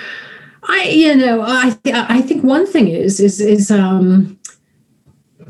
[0.64, 4.38] I you know I I think one thing is is is um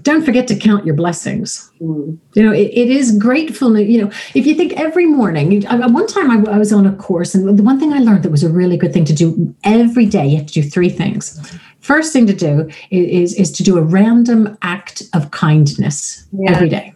[0.02, 1.70] don't forget to count your blessings.
[1.80, 2.18] Mm.
[2.34, 3.88] You know, it, it is gratefulness.
[3.88, 7.36] You know, if you think every morning, one time I, I, was on a course,
[7.36, 10.06] and the one thing I learned that was a really good thing to do every
[10.06, 11.40] day, you have to do three things
[11.82, 16.52] First thing to do is, is to do a random act of kindness yeah.
[16.52, 16.94] every day.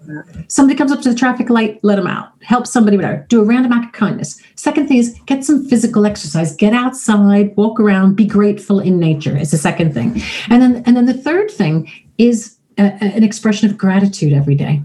[0.49, 2.31] Somebody comes up to the traffic light, let them out.
[2.41, 3.27] Help somebody, whatever.
[3.29, 4.41] Do a random act of kindness.
[4.55, 6.55] Second thing is get some physical exercise.
[6.55, 9.37] Get outside, walk around, be grateful in nature.
[9.37, 13.69] Is the second thing, and then and then the third thing is a, an expression
[13.69, 14.83] of gratitude every day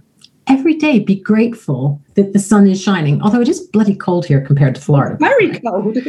[0.51, 4.41] every day be grateful that the sun is shining although it is bloody cold here
[4.41, 5.97] compared to florida very cold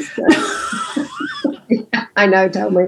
[2.17, 2.85] I know, tell me.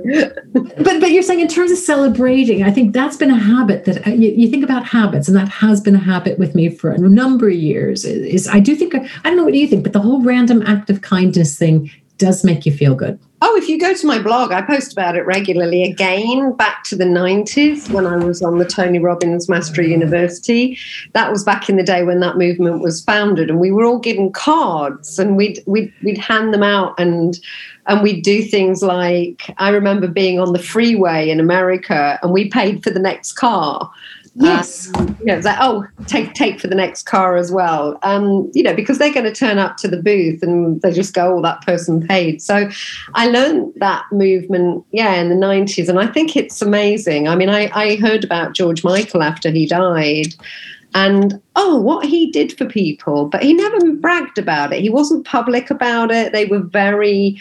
[0.53, 4.07] but but you're saying in terms of celebrating, I think that's been a habit that
[4.07, 6.91] uh, you, you, think about habits, and that has been a habit with me for
[6.91, 8.05] a number of years.
[8.05, 10.23] Is, is I do think I don't know what do you think, but the whole
[10.23, 13.19] random act of kindness thing does make you feel good.
[13.47, 16.97] Oh, if you go to my blog, I post about it regularly again back to
[16.97, 20.79] the 90s when I was on the Tony Robbins Mastery University.
[21.13, 23.99] That was back in the day when that movement was founded and we were all
[23.99, 27.39] given cards and we'd we'd, we'd hand them out and
[27.87, 32.49] and we'd do things like I remember being on the freeway in America and we
[32.49, 33.91] paid for the next car
[34.37, 34.93] Yes.
[34.95, 37.99] Um, you know, oh, take take for the next car as well.
[38.03, 41.15] Um, you know, because they're going to turn up to the booth and they just
[41.15, 42.43] go, oh, that person paid.
[42.43, 42.69] So
[43.15, 45.89] I learned that movement, yeah, in the 90s.
[45.89, 47.29] And I think it's amazing.
[47.29, 50.35] I mean, I, I heard about George Michael after he died
[50.95, 54.81] and oh, what he did for people, but he never bragged about it.
[54.81, 56.33] He wasn't public about it.
[56.33, 57.41] They were very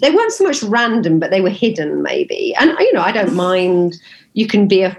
[0.00, 2.54] they weren't so much random, but they were hidden, maybe.
[2.58, 3.96] And you know, I don't mind.
[4.32, 4.96] You can be a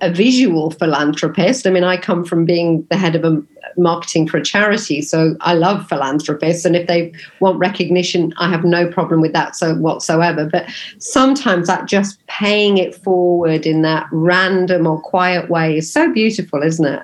[0.00, 1.66] a visual philanthropist.
[1.66, 3.42] I mean, I come from being the head of a
[3.76, 8.64] marketing for a charity, so I love philanthropists, and if they want recognition, I have
[8.64, 10.46] no problem with that so whatsoever.
[10.46, 10.66] But
[10.98, 16.62] sometimes that just paying it forward in that random or quiet way is so beautiful,
[16.62, 17.02] isn't it?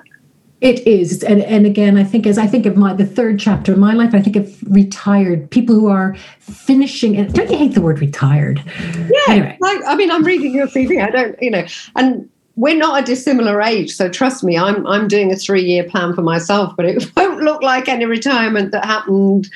[0.59, 3.73] It is, and and again, I think as I think of my the third chapter
[3.73, 7.15] of my life, I think of retired people who are finishing.
[7.15, 8.63] And don't you hate the word retired?
[8.65, 9.57] Yeah, anyway.
[9.63, 10.99] I, I mean, I'm reading your CV.
[10.99, 11.63] I don't, you know,
[11.95, 12.27] and
[12.57, 16.13] we're not a dissimilar age, so trust me, I'm I'm doing a three year plan
[16.13, 19.47] for myself, but it won't look like any retirement that happened,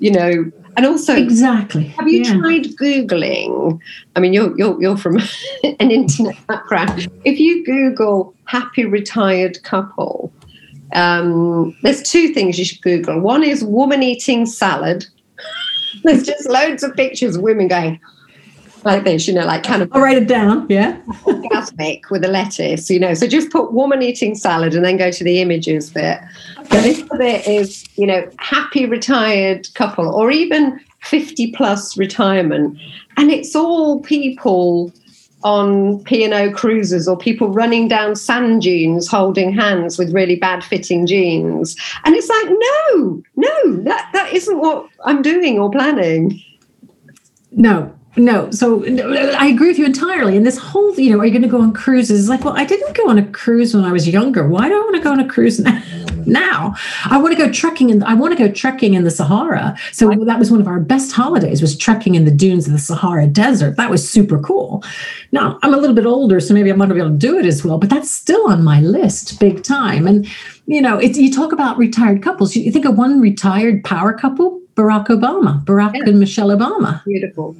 [0.00, 0.50] you know.
[0.76, 1.84] And also, exactly.
[1.84, 2.36] Have you yeah.
[2.36, 3.80] tried googling?
[4.16, 5.18] I mean, you're you're you're from
[5.64, 7.08] an internet background.
[7.24, 10.32] If you Google happy retired couple,
[10.94, 13.20] um, there's two things you should Google.
[13.20, 15.06] One is woman eating salad.
[16.02, 18.00] there's just loads of pictures of women going
[18.84, 19.90] like this, you know, like kind of.
[19.92, 20.66] I'll write it down.
[20.68, 21.00] Yeah.
[21.24, 23.14] orgasmic with a lettuce, you know.
[23.14, 26.18] So just put woman eating salad and then go to the images bit.
[26.60, 26.80] Okay.
[26.80, 32.78] This bit is, you know, happy retired couple or even 50 plus retirement.
[33.16, 34.92] And it's all people
[35.44, 41.06] on P&O cruises or people running down sand dunes holding hands with really bad fitting
[41.06, 41.76] jeans.
[42.04, 46.42] And it's like, no, no, that, that isn't what I'm doing or planning.
[47.52, 50.36] No, no, so I agree with you entirely.
[50.36, 52.20] And this whole, you know, are you going to go on cruises?
[52.20, 54.48] It's like, well, I didn't go on a cruise when I was younger.
[54.48, 55.82] Why do I want to go on a cruise now?
[56.26, 56.74] now?
[57.06, 59.76] I want to go trekking and I want to go trekking in the Sahara.
[59.92, 62.78] So that was one of our best holidays was trekking in the dunes of the
[62.78, 63.76] Sahara Desert.
[63.76, 64.82] That was super cool.
[65.30, 67.26] Now I'm a little bit older, so maybe I'm not going to be able to
[67.26, 70.06] do it as well, but that's still on my list, big time.
[70.06, 70.26] And
[70.66, 72.54] you know, you talk about retired couples.
[72.56, 76.02] You think of one retired power couple, Barack Obama, Barack yeah.
[76.04, 77.02] and Michelle Obama.
[77.04, 77.56] Beautiful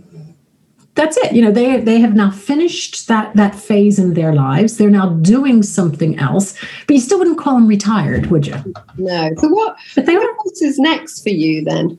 [0.99, 1.33] that's it.
[1.33, 4.77] You know they they have now finished that that phase in their lives.
[4.77, 8.57] They're now doing something else but you still wouldn't call them retired would you?
[8.97, 9.31] No.
[9.39, 11.99] So what but they what else is next for you then?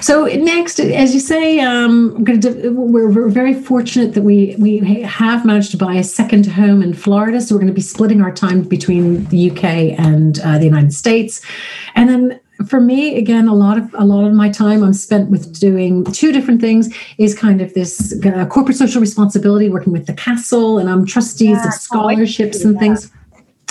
[0.00, 5.44] So next, as you say, um, to, we're, we're, very fortunate that we we have
[5.44, 7.40] managed to buy a second home in Florida.
[7.40, 9.64] So we're going to be splitting our time between the UK
[9.98, 11.40] and uh, the United States,
[11.94, 15.30] and then for me again a lot of a lot of my time i'm spent
[15.30, 16.92] with doing two different things.
[17.18, 21.58] Is kind of this uh, corporate social responsibility working with the castle and i'm trustees
[21.62, 23.10] yeah, of scholarships and things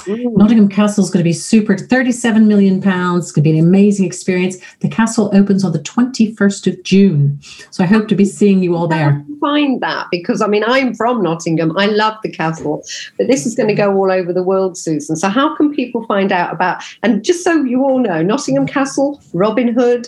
[0.08, 0.38] Mm.
[0.38, 3.26] Nottingham Castle is going to be super 37 million pounds.
[3.26, 4.58] It's going to be an amazing experience.
[4.80, 7.39] The castle opens on the 21st of June.
[7.72, 9.24] So I hope to be seeing you all there.
[9.41, 11.78] Find that because I mean, I'm from Nottingham.
[11.78, 12.84] I love the castle,
[13.17, 15.15] but this is going to go all over the world, Susan.
[15.17, 19.22] So how can people find out about, and just so you all know, Nottingham Castle,
[19.34, 20.08] Robin Hood,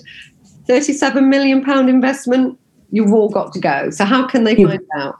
[0.65, 2.57] 37 million pound investment,
[2.91, 3.89] you've all got to go.
[3.89, 5.19] So how can they find out?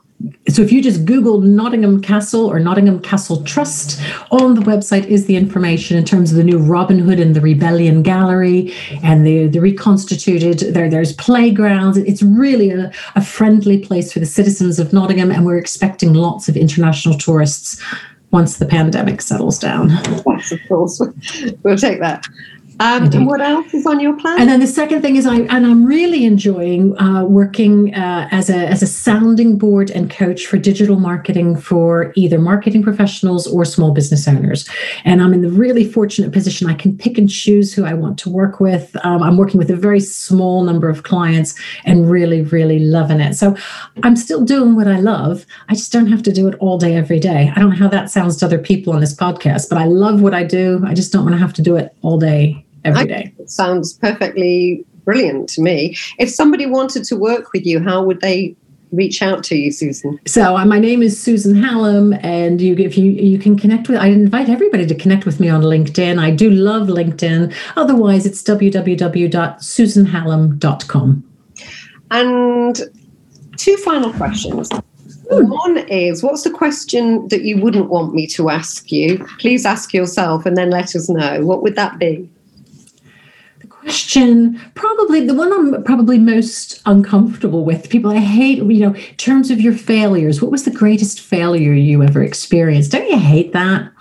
[0.50, 4.02] So if you just Google Nottingham Castle or Nottingham Castle Trust,
[4.32, 7.42] on the website is the information in terms of the new Robin Hood and the
[7.42, 11.98] Rebellion Gallery and the, the reconstituted, there, there's playgrounds.
[11.98, 16.50] It's really a, a friendly place for the citizens of Nottingham, and we're expecting lots
[16.50, 17.82] of international tourists
[18.32, 19.90] once the pandemic settles down.
[20.28, 21.02] Yes, of course.
[21.64, 22.26] We'll take that.
[22.80, 24.40] Um, and what else is on your plan?
[24.40, 28.50] And then the second thing is, I and I'm really enjoying uh, working uh, as
[28.50, 33.66] a as a sounding board and coach for digital marketing for either marketing professionals or
[33.66, 34.68] small business owners.
[35.04, 38.18] And I'm in the really fortunate position I can pick and choose who I want
[38.20, 38.96] to work with.
[39.06, 43.34] Um, I'm working with a very small number of clients and really, really loving it.
[43.34, 43.58] So
[44.04, 45.46] I'm still doing what I love.
[45.68, 47.52] I just don't have to do it all day every day.
[47.54, 50.22] I don't know how that sounds to other people on this podcast, but I love
[50.22, 50.82] what I do.
[50.86, 53.34] I just don't want to have to do it all day every day.
[53.40, 55.96] It sounds perfectly brilliant to me.
[56.18, 58.56] If somebody wanted to work with you, how would they
[58.92, 60.20] reach out to you, Susan?
[60.26, 63.98] So uh, my name is Susan Hallam, and you if you you can connect with.
[63.98, 66.20] I invite everybody to connect with me on LinkedIn.
[66.20, 67.54] I do love LinkedIn.
[67.76, 71.24] Otherwise, it's www.susanhallam.com.
[72.12, 72.82] And
[73.58, 74.70] two final questions.
[75.32, 79.24] One is what's the question that you wouldn't want me to ask you?
[79.38, 81.46] Please ask yourself and then let us know.
[81.46, 82.28] What would that be?
[83.80, 87.90] Question probably the one i'm probably most uncomfortable with.
[87.90, 91.74] People i hate you know in terms of your failures what was the greatest failure
[91.74, 92.92] you ever experienced?
[92.92, 93.92] Don't you hate that?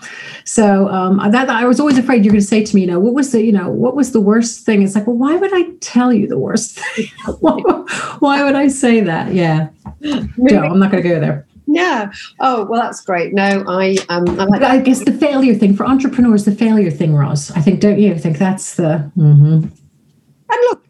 [0.44, 3.00] So um, that i was always afraid you're going to say to me you know
[3.00, 4.82] what was the you know what was the worst thing?
[4.82, 7.06] It's like well why would i tell you the worst thing?
[8.18, 9.32] Why would i say that?
[9.32, 9.68] Yeah.
[10.00, 12.10] No i'm not going to go there yeah.
[12.40, 13.34] Oh, well, that's great.
[13.34, 17.14] No, I um, I, like I guess the failure thing for entrepreneurs, the failure thing,
[17.14, 17.50] Roz.
[17.50, 18.12] I think, don't you?
[18.12, 19.10] I think that's the.
[19.16, 19.68] Mm-hmm.
[20.50, 20.84] And look,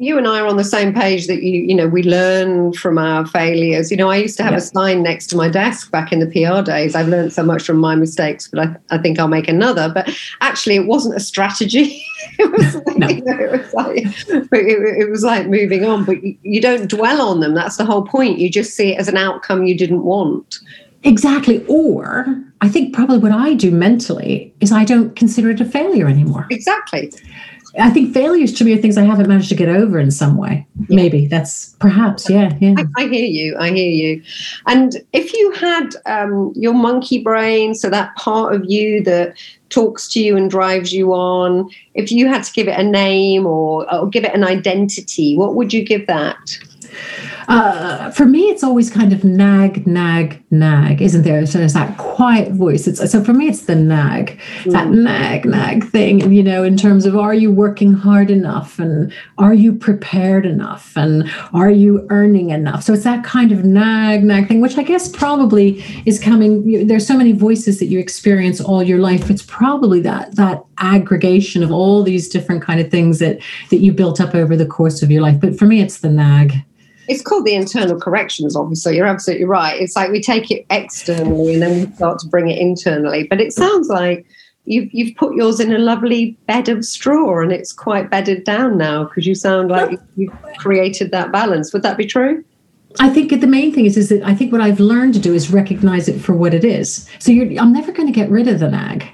[0.00, 2.98] you and I are on the same page that you, you know, we learn from
[2.98, 3.90] our failures.
[3.90, 6.26] You know, I used to have a sign next to my desk back in the
[6.26, 6.94] PR days.
[6.94, 9.90] I've learned so much from my mistakes, but I, I think I'll make another.
[9.92, 10.08] But
[10.40, 12.00] actually, it wasn't a strategy.
[12.38, 13.08] it, was like, no.
[13.08, 13.96] you know, it, was like,
[14.52, 17.54] it, it was like moving on, but you, you don't dwell on them.
[17.54, 18.38] That's the whole point.
[18.38, 20.60] You just see it as an outcome you didn't want.
[21.02, 21.64] Exactly.
[21.66, 22.26] Or
[22.60, 26.46] I think probably what I do mentally is I don't consider it a failure anymore.
[26.50, 27.12] Exactly.
[27.78, 30.36] I think failures to me are things I haven't managed to get over in some
[30.36, 30.66] way.
[30.88, 30.96] Yeah.
[30.96, 32.74] Maybe that's perhaps, yeah, yeah.
[32.78, 33.56] I, I, hear you.
[33.58, 34.22] I hear you.
[34.66, 39.36] And if you had um, your monkey brain, so that part of you that
[39.70, 43.46] talks to you and drives you on, if you had to give it a name
[43.46, 46.58] or, or give it an identity, what would you give that?
[47.48, 51.46] Uh, for me, it's always kind of nag, nag, nag, isn't there?
[51.46, 52.86] So it's that quiet voice.
[52.86, 54.72] It's, so for me, it's the nag, mm.
[54.72, 56.30] that nag, nag thing.
[56.30, 60.92] You know, in terms of are you working hard enough and are you prepared enough
[60.94, 62.82] and are you earning enough?
[62.82, 66.86] So it's that kind of nag, nag thing, which I guess probably is coming.
[66.86, 69.30] There's so many voices that you experience all your life.
[69.30, 73.40] It's probably that, that aggregation of all these different kind of things that,
[73.70, 75.40] that you built up over the course of your life.
[75.40, 76.64] But for me, it's the nag
[77.08, 78.92] it's called the internal corrections officer.
[78.92, 79.80] You're absolutely right.
[79.80, 83.26] It's like we take it externally and then we start to bring it internally.
[83.26, 84.26] But it sounds like
[84.66, 88.76] you've you've put yours in a lovely bed of straw and it's quite bedded down
[88.76, 91.72] now because you sound like you've created that balance.
[91.72, 92.44] Would that be true?
[93.00, 95.32] I think the main thing is is that I think what I've learned to do
[95.32, 97.08] is recognize it for what it is.
[97.18, 99.06] So I'm never going to get rid of the nag,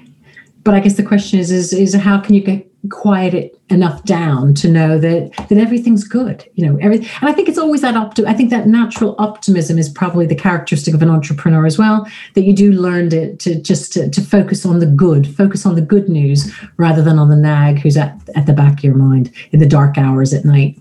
[0.65, 4.03] but I guess the question is is is how can you get quiet it enough
[4.03, 7.81] down to know that that everything's good you know every and i think it's always
[7.81, 11.79] that optim i think that natural optimism is probably the characteristic of an entrepreneur as
[11.79, 12.05] well
[12.35, 15.73] that you do learn to, to just to, to focus on the good focus on
[15.73, 18.95] the good news rather than on the nag who's at, at the back of your
[18.95, 20.77] mind in the dark hours at night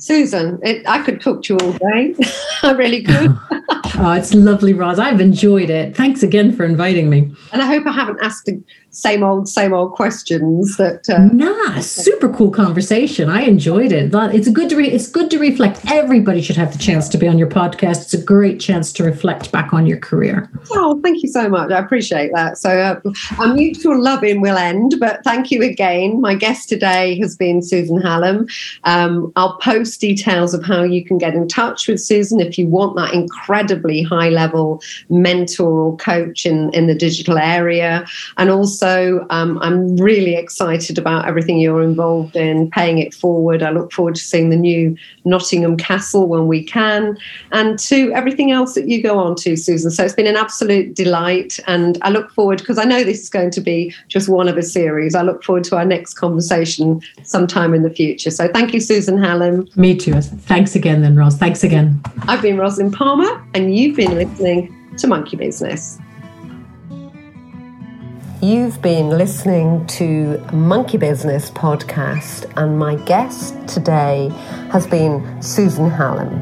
[0.00, 2.14] Susan, it, I could talk to you all day.
[2.62, 3.38] I really could.
[3.98, 4.98] oh, it's lovely, Roz.
[4.98, 5.94] I've enjoyed it.
[5.94, 7.30] Thanks again for inviting me.
[7.52, 8.58] And I hope I haven't asked a
[8.90, 10.76] same old, same old questions.
[10.76, 13.28] That uh, nah, super cool conversation.
[13.28, 14.10] I enjoyed it.
[14.12, 15.80] It's a good to re- it's good to reflect.
[15.90, 18.02] Everybody should have the chance to be on your podcast.
[18.02, 20.50] It's a great chance to reflect back on your career.
[20.72, 21.70] Oh, thank you so much.
[21.70, 22.58] I appreciate that.
[22.58, 23.00] So uh,
[23.38, 26.20] our mutual loving will end, but thank you again.
[26.20, 28.46] My guest today has been Susan Hallam.
[28.84, 32.66] Um, I'll post details of how you can get in touch with Susan if you
[32.66, 38.04] want that incredibly high level mentor or coach in in the digital area,
[38.36, 43.62] and also so um, I'm really excited about everything you're involved in, paying it forward.
[43.62, 47.18] I look forward to seeing the new Nottingham Castle when we can,
[47.52, 49.90] and to everything else that you go on to, Susan.
[49.90, 53.28] So it's been an absolute delight, and I look forward because I know this is
[53.28, 55.14] going to be just one of a series.
[55.14, 58.30] I look forward to our next conversation sometime in the future.
[58.30, 59.68] So thank you, Susan Hallam.
[59.76, 60.14] Me too.
[60.22, 61.36] Thanks again, then, Roz.
[61.36, 62.00] Thanks again.
[62.22, 65.98] I've been Rosalind Palmer, and you've been listening to Monkey Business.
[68.42, 74.30] You've been listening to Monkey Business podcast, and my guest today
[74.72, 76.32] has been Susan Hallam,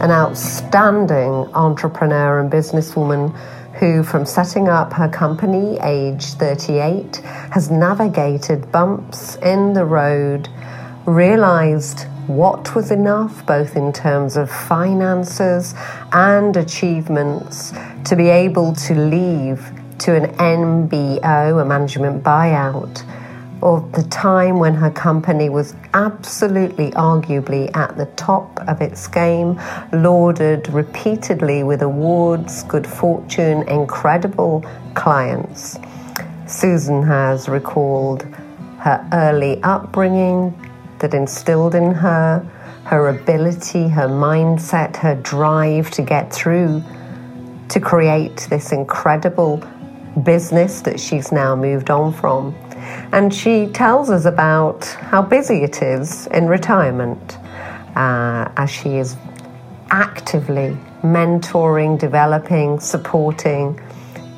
[0.00, 3.36] an outstanding entrepreneur and businesswoman
[3.74, 10.48] who, from setting up her company age 38, has navigated bumps in the road,
[11.06, 15.74] realized what was enough, both in terms of finances
[16.12, 17.72] and achievements,
[18.04, 19.72] to be able to leave
[20.02, 23.04] to an MBO, a management buyout,
[23.60, 29.60] or the time when her company was absolutely, arguably at the top of its game,
[29.92, 35.78] lauded repeatedly with awards, good fortune, incredible clients.
[36.48, 38.24] Susan has recalled
[38.80, 40.52] her early upbringing
[40.98, 42.44] that instilled in her
[42.84, 46.82] her ability, her mindset, her drive to get through
[47.68, 49.62] to create this incredible
[50.24, 52.54] business that she's now moved on from.
[53.12, 57.38] And she tells us about how busy it is in retirement
[57.96, 59.16] uh, as she is
[59.90, 63.78] actively mentoring, developing, supporting,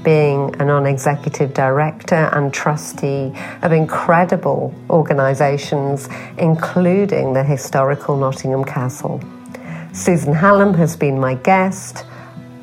[0.02, 6.08] being a non executive director and trustee of incredible organisations,
[6.38, 9.20] including the historical Nottingham Castle.
[9.92, 12.04] Susan Hallam has been my guest.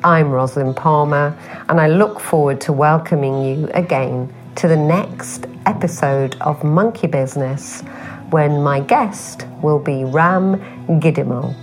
[0.04, 1.38] I'm Rosalind Palmer,
[1.68, 7.82] and I look forward to welcoming you again to the next episode of Monkey Business
[8.30, 10.56] when my guest will be Ram
[11.00, 11.54] Gidoomal.